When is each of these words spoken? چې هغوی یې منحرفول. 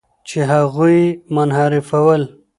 چې 0.27 0.39
هغوی 0.51 0.97
یې 1.05 1.17
منحرفول. 1.35 2.21